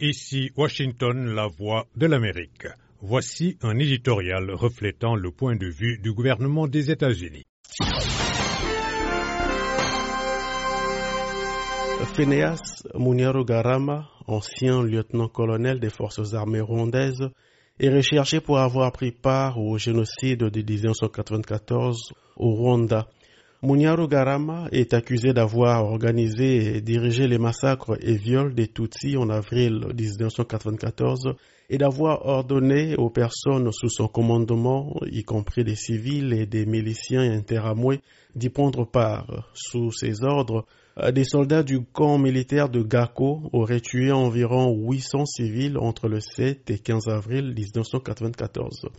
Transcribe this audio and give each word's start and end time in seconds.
Ici 0.00 0.50
Washington, 0.56 1.34
la 1.36 1.46
voix 1.46 1.86
de 1.94 2.06
l'Amérique. 2.06 2.66
Voici 3.00 3.56
un 3.62 3.78
éditorial 3.78 4.50
reflétant 4.50 5.14
le 5.14 5.30
point 5.30 5.54
de 5.54 5.68
vue 5.68 5.98
du 5.98 6.12
gouvernement 6.12 6.66
des 6.66 6.90
États-Unis. 6.90 7.44
Phineas 12.16 12.82
Muniaro 12.94 13.44
Garama, 13.44 14.08
ancien 14.26 14.82
lieutenant-colonel 14.82 15.78
des 15.78 15.90
forces 15.90 16.34
armées 16.34 16.60
rwandaises, 16.60 17.30
est 17.78 17.88
recherché 17.88 18.40
pour 18.40 18.58
avoir 18.58 18.90
pris 18.90 19.12
part 19.12 19.58
au 19.60 19.78
génocide 19.78 20.40
de 20.40 20.62
1994 20.62 22.12
au 22.36 22.50
Rwanda. 22.54 23.06
Muniaro 23.64 24.06
Garama 24.06 24.68
est 24.72 24.92
accusé 24.92 25.32
d'avoir 25.32 25.86
organisé 25.86 26.76
et 26.76 26.80
dirigé 26.82 27.26
les 27.26 27.38
massacres 27.38 27.96
et 28.02 28.14
viols 28.14 28.54
des 28.54 28.68
Tutsis 28.68 29.16
en 29.16 29.30
avril 29.30 29.86
1994 29.98 31.34
et 31.70 31.78
d'avoir 31.78 32.26
ordonné 32.26 32.94
aux 32.96 33.08
personnes 33.08 33.72
sous 33.72 33.88
son 33.88 34.06
commandement, 34.06 35.00
y 35.10 35.24
compris 35.24 35.64
des 35.64 35.76
civils 35.76 36.34
et 36.34 36.44
des 36.44 36.66
miliciens 36.66 37.22
interamoués, 37.22 38.02
d'y 38.36 38.50
prendre 38.50 38.84
part. 38.84 39.48
Sous 39.54 39.90
ses 39.92 40.22
ordres, 40.24 40.66
des 41.14 41.24
soldats 41.24 41.62
du 41.62 41.80
camp 41.86 42.18
militaire 42.18 42.68
de 42.68 42.82
Gako 42.82 43.48
auraient 43.54 43.80
tué 43.80 44.12
environ 44.12 44.76
800 44.76 45.24
civils 45.24 45.78
entre 45.78 46.08
le 46.08 46.20
7 46.20 46.68
et 46.68 46.78
15 46.78 47.08
avril 47.08 47.54
1994. 47.56 48.90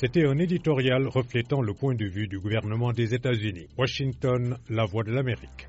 C'était 0.00 0.24
un 0.24 0.38
éditorial 0.38 1.08
reflétant 1.08 1.60
le 1.60 1.74
point 1.74 1.96
de 1.96 2.04
vue 2.04 2.28
du 2.28 2.38
gouvernement 2.38 2.92
des 2.92 3.14
États-Unis. 3.14 3.66
Washington, 3.76 4.56
la 4.68 4.84
voix 4.84 5.02
de 5.02 5.10
l'Amérique. 5.10 5.66